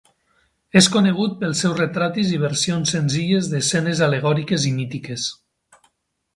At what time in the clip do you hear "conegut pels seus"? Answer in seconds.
0.95-1.75